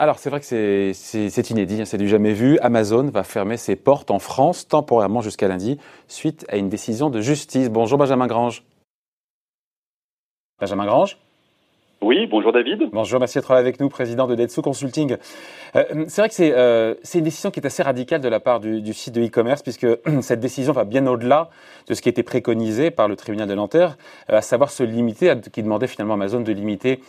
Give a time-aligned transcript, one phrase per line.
[0.00, 2.58] Alors c'est vrai que c'est inédit, hein, c'est du jamais vu.
[2.60, 5.78] Amazon va fermer ses portes en France temporairement jusqu'à lundi
[6.08, 7.70] suite à une décision de justice.
[7.70, 8.64] Bonjour Benjamin Grange.
[10.60, 11.18] Benjamin Grange?
[12.00, 12.90] Oui, bonjour David.
[12.92, 15.16] Bonjour, merci d'être avec nous, président de Detsu Consulting.
[15.74, 18.60] Euh, c'est vrai que euh, c'est une décision qui est assez radicale de la part
[18.60, 19.86] du, site de e-commerce, puisque
[20.22, 21.50] cette décision va bien au-delà
[21.88, 23.98] de ce qui était préconisé par le tribunal de Nanterre,
[24.30, 27.00] euh, à savoir se limiter, qui demandait finalement à Amazon de limiter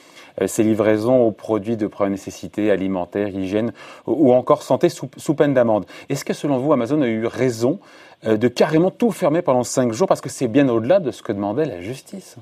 [0.46, 3.74] ses livraisons aux produits de première nécessité, alimentaire, hygiène
[4.08, 5.86] ou encore santé sous, sous peine d'amende.
[6.08, 7.80] Est-ce que selon vous, Amazon a eu raison
[8.24, 11.34] de carrément tout fermer pendant cinq jours, parce que c'est bien au-delà de ce que
[11.34, 12.38] demandait la justice?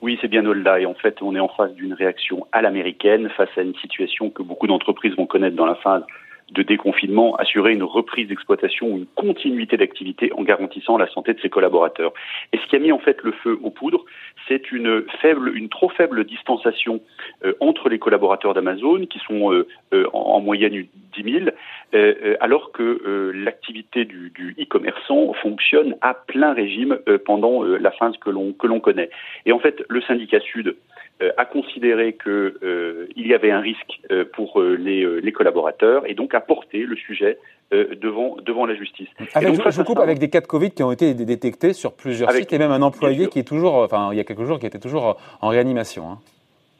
[0.00, 0.80] Oui, c'est bien au-delà.
[0.80, 4.30] Et en fait, on est en face d'une réaction à l'américaine face à une situation
[4.30, 6.04] que beaucoup d'entreprises vont connaître dans la phase
[6.50, 11.40] de déconfinement, assurer une reprise d'exploitation ou une continuité d'activité en garantissant la santé de
[11.40, 12.12] ses collaborateurs.
[12.52, 14.04] Et ce qui a mis en fait le feu aux poudres,
[14.46, 17.00] c'est une faible, une trop faible distanciation
[17.44, 21.50] euh, entre les collaborateurs d'Amazon, qui sont euh, euh, en, moyenne 10 000,
[22.40, 28.66] alors que l'activité du, e-commerçant fonctionne à plein régime pendant la phase que l'on que
[28.66, 29.10] l'on connaît.
[29.46, 30.76] Et en fait, le syndicat Sud
[31.36, 34.00] a considéré qu'il y avait un risque
[34.34, 37.38] pour les, les collaborateurs et donc a porté le sujet
[37.70, 39.08] euh, devant, devant la justice.
[39.34, 42.32] Avec, donc, je, coupe avec des cas de Covid qui ont été détectés sur plusieurs
[42.32, 44.64] sites et même un employé qui est toujours, enfin il y a quelques jours, qui
[44.64, 46.12] était toujours en réanimation.
[46.12, 46.18] Hein.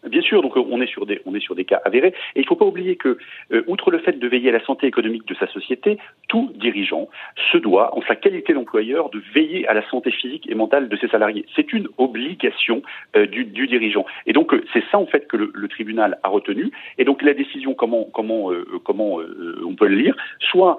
[0.09, 2.97] Bien sûr, donc on est sur des cas avérés et il ne faut pas oublier
[2.97, 3.19] que
[3.53, 7.09] euh, outre le fait de veiller à la santé économique de sa société, tout dirigeant
[7.53, 10.97] se doit, en sa qualité d'employeur, de veiller à la santé physique et mentale de
[10.97, 11.47] ses salariés.
[11.55, 12.83] C'est une obligation
[13.17, 14.07] euh, du, dirigeant.
[14.27, 16.71] Et donc euh, c'est ça en fait que le, le, tribunal a retenu.
[16.99, 18.51] Et donc la décision, comment comment
[18.85, 19.21] comment
[19.65, 20.79] on peut le lire, soit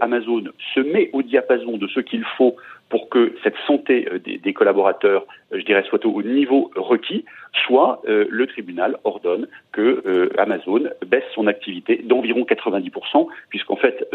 [0.00, 2.56] Amazon se met au diapason de ce qu'il faut
[2.88, 7.24] pour que cette santé euh, des, collaborateurs, euh, je dirais, soit au, niveau requis,
[7.66, 14.08] soit euh, le tribunal ordonne que Amazon baisse son activité d'environ 90%, puisqu'en fait,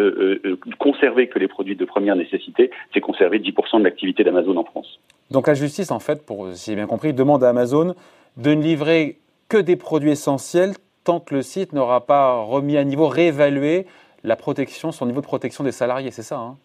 [0.79, 4.99] conserver que les produits de première nécessité, c'est conserver 10% de l'activité d'Amazon en France.
[5.29, 7.93] Donc la justice, en fait, pour si j'ai bien compris, demande à Amazon
[8.37, 9.17] de ne livrer
[9.49, 13.85] que des produits essentiels tant que le site n'aura pas remis à niveau, réévalué
[14.23, 16.57] la protection, son niveau de protection des salariés, c'est ça hein?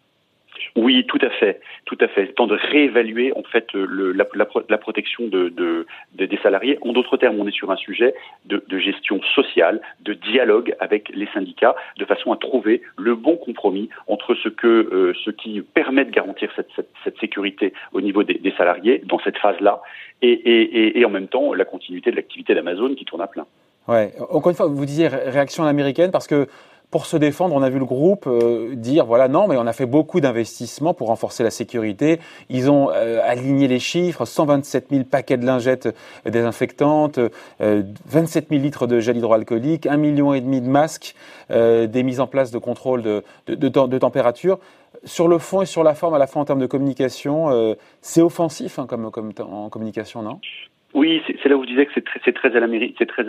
[0.75, 2.27] Oui, tout à fait, tout à fait.
[2.33, 6.77] Temps de réévaluer en fait le, la, la, la, protection de, de, des salariés.
[6.81, 8.13] En d'autres termes, on est sur un sujet
[8.45, 13.89] de, gestion sociale, de dialogue avec les syndicats, de façon à trouver le bon compromis
[14.07, 18.23] entre ce que euh, ce qui permet de garantir cette, cette, cette sécurité au niveau
[18.23, 19.81] des, des salariés dans cette phase-là,
[20.21, 23.45] et, et, et, en même temps la continuité de l'activité d'Amazon qui tourne à plein.
[23.87, 24.11] Ouais.
[24.29, 26.47] Encore une fois, vous disiez réaction américaine parce que
[26.89, 29.73] pour se défendre, on a vu le groupe euh, dire voilà non, mais on a
[29.73, 32.19] fait beaucoup d'investissements pour renforcer la sécurité.
[32.49, 35.87] Ils ont euh, aligné les chiffres 127 000 paquets de lingettes
[36.25, 37.19] euh, désinfectantes,
[37.59, 41.15] 27 000 litres de gel hydroalcoolique, un million de masques,
[41.49, 44.59] des mises en place de contrôle de, température.
[45.03, 48.21] Sur le fond et sur la forme, à la fois en termes de communication, c'est
[48.21, 49.05] offensif hein, comme,
[49.39, 50.39] en communication, non?
[50.93, 51.91] Oui, c'est là où je disais que
[52.23, 52.59] c'est très à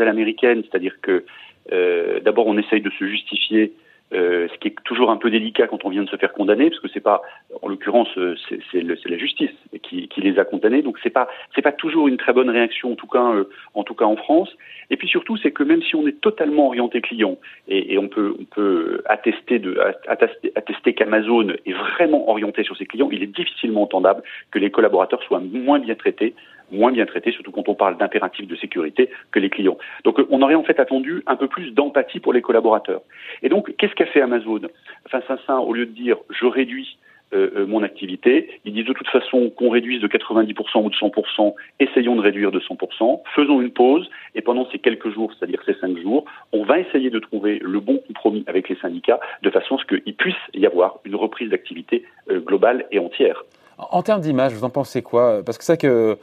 [0.04, 1.24] l'américaine, c'est-à-dire que
[1.72, 3.72] euh, d'abord on essaye de se justifier
[4.14, 6.70] euh, ce qui est toujours un peu délicat quand on vient de se faire condamner,
[6.70, 7.20] parce que c'est pas,
[7.60, 8.36] en l'occurrence, euh,
[8.72, 9.50] c'est la justice
[9.82, 12.92] qui, qui, les a condamnés, donc c'est pas, c'est pas toujours une très bonne réaction,
[12.92, 14.48] en tout cas, euh, en tout cas en France.
[14.88, 17.36] Et puis surtout, c'est que même si on est totalement orienté client,
[17.68, 19.60] et, et on peut, on peut attester
[20.06, 24.70] attester, attester qu'Amazon est vraiment orienté sur ses clients, il est difficilement entendable que les
[24.70, 26.34] collaborateurs soient moins bien traités
[26.70, 29.78] moins bien traités, surtout quand on parle d'impératifs de sécurité, que les clients.
[30.04, 33.02] Donc on aurait en fait attendu un peu plus d'empathie pour les collaborateurs.
[33.42, 34.60] Et donc, qu'est-ce qu'a fait Amazon?
[35.08, 36.98] Face à ça, au lieu de dire je réduis
[37.34, 38.48] euh, euh, mon activité.
[38.64, 42.50] Ils disent de toute façon qu'on réduise de 90% ou de 100%, essayons de réduire
[42.50, 46.64] de 100%, faisons une pause et pendant ces quelques jours, c'est-à-dire ces cinq jours, on
[46.64, 50.14] va essayer de trouver le bon compromis avec les syndicats de façon à ce qu'il
[50.14, 53.44] puisse y avoir une reprise d'activité euh, globale et entière.
[53.76, 55.42] En, termes d'image, vous en pensez quoi?
[55.44, 56.16] Parce que c'est que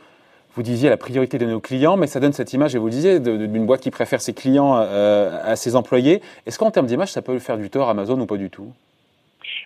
[0.56, 2.92] vous disiez la priorité de nos clients, mais ça donne cette image, et vous le
[2.92, 6.22] disiez, d'une boîte qui préfère ses clients euh, à ses employés.
[6.46, 8.72] Est-ce qu'en termes d'image, ça peut faire du tort à Amazon ou pas du tout?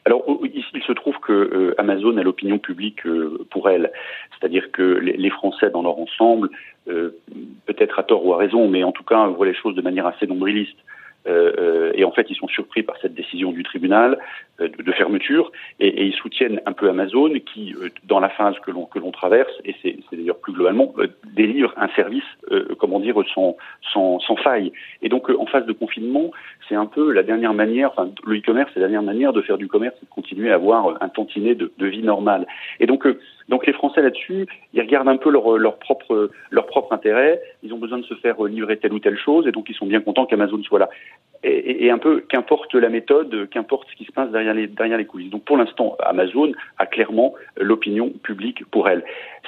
[0.05, 3.91] Alors, il se trouve que euh, Amazon a l'opinion publique euh, pour elle,
[4.31, 6.49] c'est-à-dire que les, Français dans leur ensemble,
[6.85, 10.07] peut-être à tort ou à raison, mais en tout cas voient les choses de manière
[10.07, 10.77] assez nombriliste.
[11.25, 14.17] Et en fait, ils sont surpris par cette décision du tribunal
[14.59, 17.75] de, fermeture et, ils soutiennent un peu Amazon qui,
[18.05, 20.93] dans la phase que l'on que l'on traverse, et c'est d'ailleurs plus globalement,
[21.35, 22.23] délivre un service,
[22.79, 23.57] comment dire, sans,
[23.93, 24.71] sans, sans faille.
[25.01, 26.31] Et donc, en phase de confinement,
[26.67, 29.57] c'est un peu la dernière manière, enfin, le e-commerce, c'est la dernière manière de faire
[29.57, 32.45] du commerce et de continuer à avoir un tantinet de, de vie normale.
[32.79, 33.07] Et donc,
[33.49, 37.41] donc les Français là-dessus, ils regardent un peu leur, leur, propre, leur propre intérêt.
[37.63, 39.85] Ils ont besoin de se faire livrer telle ou telle chose, et donc ils sont
[39.85, 40.89] bien contents qu'Amazon soit là.
[41.43, 44.97] Et, et, un peu, qu'importe la méthode, qu'importe ce qui se passe derrière les, derrière
[44.97, 45.29] les coulisses.
[45.29, 49.05] Donc pour l'instant, Amazon a clairement l'opinion publique pour elle.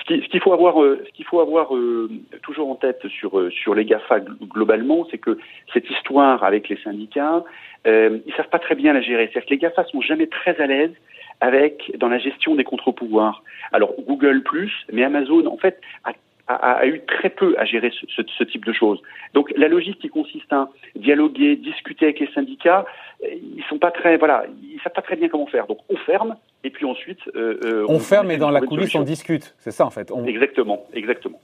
[0.08, 2.10] Ce qu'il faut avoir, euh, ce qu'il faut avoir euh,
[2.44, 5.38] toujours en tête sur, euh, sur les GAFA globalement, c'est que
[5.74, 7.44] cette histoire avec les syndicats,
[7.88, 9.26] euh, ils savent pas très bien la gérer.
[9.26, 10.94] C'est-à-dire que les GAFA sont jamais très à l'aise
[11.42, 13.44] avec dans la gestion des contre-pouvoirs.
[13.74, 16.12] Alors Google plus, mais Amazon en fait a,
[16.48, 19.02] a, a eu très peu à gérer ce, ce, ce, type de choses.
[19.34, 22.86] Donc la logique qui consiste à dialoguer, discuter avec les syndicats,
[23.24, 25.68] ils sont pas très voilà, ils savent pas très bien comment faire.
[25.68, 28.96] Donc on ferme et puis ensuite euh, euh on, on, ferme et dans la coulisse
[28.96, 29.56] on discute.
[29.60, 30.12] C'est ça en fait.
[30.12, 30.26] On...
[30.26, 31.40] Exactement, exactement.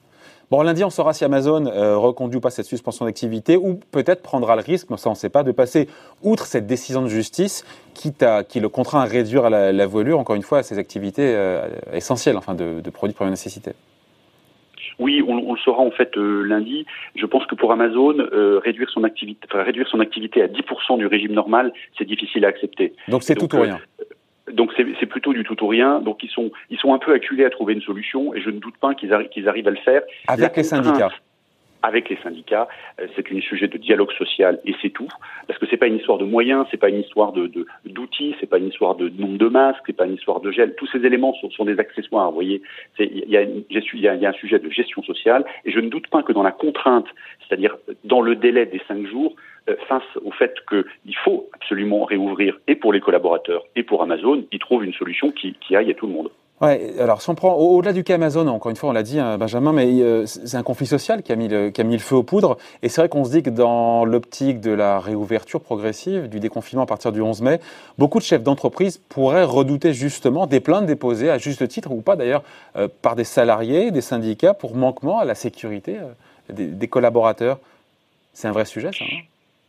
[0.50, 4.24] Bon, lundi, on saura si Amazon euh, reconduit ou pas cette suspension d'activité ou peut-être
[4.24, 5.90] prendra le risque, mais ça on ne sait pas, de passer
[6.24, 10.20] outre cette décision de justice quitte à, qui le contraint à réduire la, la voilure,
[10.20, 13.72] encore une fois, à ses activités euh, essentielles, enfin de, de, produits de première nécessité.
[15.00, 16.86] Oui, on, on, le saura en fait euh, lundi.
[17.16, 20.98] Je pense que pour Amazon, euh, réduire son activité, enfin, réduire son activité à 10%
[20.98, 22.94] du régime normal, c'est difficile à accepter.
[23.08, 23.80] Donc c'est tout ou rien.
[24.00, 24.06] Euh,
[24.52, 26.00] donc c'est plutôt du tout ou rien.
[26.00, 28.60] Donc ils sont ils sont un peu acculés à trouver une solution et je ne
[28.60, 30.02] doute pas qu'ils arri qu arrivent à le faire.
[30.28, 31.12] Avec les syndicats
[31.88, 32.68] avec les syndicats.
[33.00, 35.08] Euh, c'est un sujet de dialogue social et c'est tout.
[35.48, 37.50] Parce que c'est pas une histoire de moyens, c'est pas une histoire de
[37.86, 40.76] d'outils, c'est pas une histoire de nombre de masques, c'est pas une histoire de gel.
[40.76, 42.30] Tous ces éléments sont, sont des accessoires.
[42.30, 42.62] Vous voyez,
[43.00, 46.44] il y a, un sujet de gestion sociale et je ne doute pas que dans
[46.44, 47.08] la contrainte,
[47.48, 49.36] c'est-à-dire dans le délai des cinq jours,
[49.70, 54.46] euh, face au fait qu'il faut absolument réouvrir et pour les collaborateurs et pour Amazon,
[54.52, 56.30] ils trouvent une solution qui aille à tout le monde.
[56.60, 59.20] Ouais, alors si on prend au-delà du cas Amazon, encore une fois, on l'a dit,
[59.20, 61.94] hein, Benjamin, mais euh, c'est un conflit social qui a, mis le, qui a mis
[61.94, 62.58] le feu aux poudres.
[62.82, 66.82] Et c'est vrai qu'on se dit que dans l'optique de la réouverture progressive, du déconfinement
[66.82, 67.60] à partir du 11 mai,
[68.00, 72.16] beaucoup de chefs d'entreprise pourraient redouter justement des plaintes déposées à juste titre ou pas
[72.16, 72.42] d'ailleurs
[72.76, 77.60] euh, par des salariés, des syndicats pour manquement à la sécurité euh, des, collaborateurs.
[78.34, 79.06] C'est un vrai sujet, ça.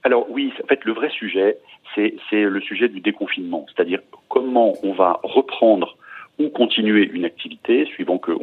[0.05, 1.58] Alors oui, en fait, le vrai sujet,
[1.94, 5.96] c'est le sujet du déconfinement, c'est-à-dire comment on va reprendre
[6.38, 8.40] ou continuer une activité, suivant qu'on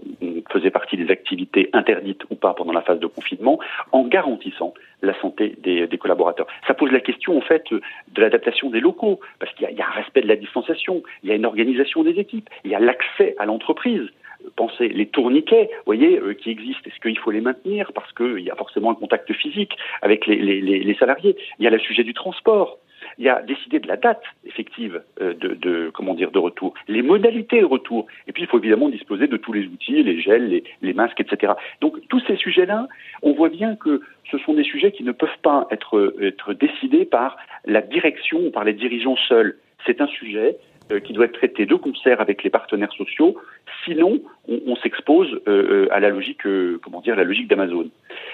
[0.51, 3.59] faisait partie des activités interdites ou pas pendant la phase de confinement,
[3.91, 6.47] en garantissant la santé des, collaborateurs.
[6.67, 9.87] Ça pose la question, en fait, de l'adaptation des locaux, parce qu'il y, y, a
[9.87, 12.79] un respect de la distanciation, il y a une organisation des équipes, il y a
[12.79, 14.09] l'accès à l'entreprise.
[14.55, 16.83] Pensez les tourniquets, voyez, euh, qui existent.
[16.85, 20.35] Est-ce qu'il faut les maintenir parce qu'il y a forcément un contact physique avec les,
[20.37, 21.35] les, les salariés?
[21.57, 22.77] Il y a le sujet du transport
[23.17, 26.73] il y a décidé de la date effective euh, de, de, comment dire de retour,
[26.87, 30.19] les modalités de retour, et puis il faut évidemment disposer de tous les outils, les
[30.19, 31.53] gels, les, les masques, etc.
[31.81, 32.87] Donc tous ces sujets-là,
[33.21, 34.01] on voit bien que
[34.31, 38.51] ce sont des sujets qui ne peuvent pas être, être décidés par la direction ou
[38.51, 39.57] par les dirigeants seuls.
[39.85, 40.57] C'est un sujet
[41.03, 43.35] qui doit être traité de concert avec les partenaires sociaux.
[43.85, 47.89] Sinon, on, s'expose euh, à la logique, euh, comment dire, la logique d'Amazon.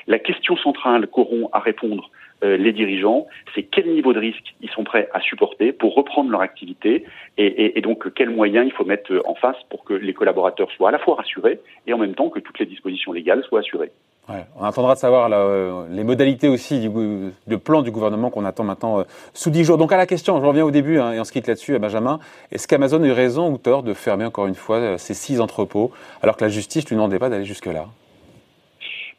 [0.07, 2.09] La question centrale qu'auront à répondre
[2.43, 6.31] euh, les dirigeants, c'est quel niveau de risque ils sont prêts à supporter pour reprendre
[6.31, 7.05] leur activité
[7.37, 10.91] et, donc quels moyens il faut mettre en face pour que les collaborateurs soient à
[10.91, 13.91] la fois rassurés et en même temps que toutes les dispositions légales soient assurées.
[14.29, 18.99] On attendra de savoir euh, les modalités aussi du plan du gouvernement qu'on attend maintenant
[18.99, 19.03] euh,
[19.33, 19.77] sous dix jours.
[19.77, 22.19] Donc à la question, je reviens au début hein, et on se quitte là-dessus, Benjamin.
[22.51, 25.91] Est-ce qu'Amazon a eu raison ou tort de fermer encore une fois ces six entrepôts
[26.21, 27.87] alors que la justice lui demandait pas d'aller jusque-là?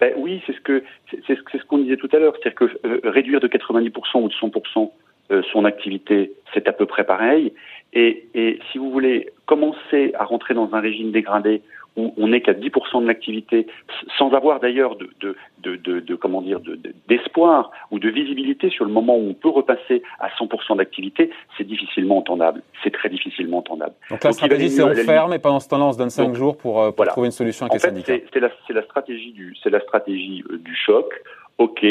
[0.02, 0.82] Ben oui, c'est ce que
[1.28, 4.90] ce qu'on disait tout à l'heure, c'est-à-dire que euh, réduire de 90% ou de 100%
[5.30, 7.52] euh, son activité, c'est à peu près pareil.
[7.92, 8.26] Et,
[8.72, 11.62] si vous voulez commencer à rentrer dans un régime dégradé
[11.96, 13.66] où on n'est qu'à 10% de l'activité,
[14.18, 16.60] sans avoir d'ailleurs de, de, de, de, de comment dire
[17.08, 21.64] d'espoir ou de visibilité sur le moment où on peut repasser à 100% d'activité, c'est
[21.64, 22.62] difficilement entendable.
[22.82, 23.94] C'est très difficilement entendable.
[24.10, 26.56] Donc la stratégie, c'est on ferme et pendant ce temps-là, on se donne 5 jours
[26.56, 27.12] pour, euh, pour voilà.
[27.12, 28.26] trouver une solution avec en les syndicats.
[28.32, 31.06] C'est la, la, stratégie du, c'est la stratégie euh, du choc.
[31.58, 31.84] Ok,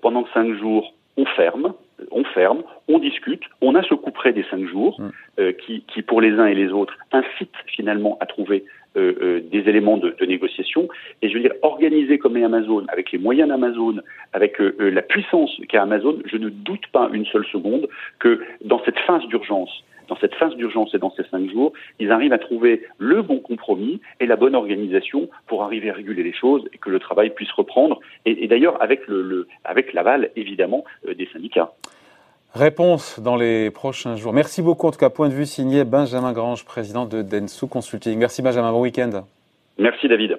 [0.00, 1.74] pendant 5 jours, on ferme,
[2.10, 5.10] on ferme, on discute, on a ce coup près des cinq jours mm.
[5.38, 8.64] euh, qui, qui, pour les uns et les autres, incite finalement à trouver
[8.96, 10.88] euh, euh, des éléments de, de, négociation.
[11.22, 14.00] Et je veux dire, organiser comme est Amazon, avec les moyens d'Amazon,
[14.32, 18.40] avec euh, euh, la puissance qu'a Amazon, je ne doute pas une seule seconde que
[18.64, 22.32] dans cette phase d'urgence, dans cette phase d'urgence et dans ces cinq jours, ils arrivent
[22.32, 26.68] à trouver le bon compromis et la bonne organisation pour arriver à réguler les choses
[26.72, 28.00] et que le travail puisse reprendre.
[28.26, 31.72] Et, d'ailleurs, avec le, avec l'aval évidemment des syndicats.
[32.54, 34.32] Réponse dans les prochains jours.
[34.32, 34.88] Merci beaucoup.
[34.88, 38.18] En tout cas, point de vue signé Benjamin Grange, président de Densu Consulting.
[38.18, 38.72] Merci Benjamin.
[38.72, 39.24] Bon week-end.
[39.78, 40.38] Merci David.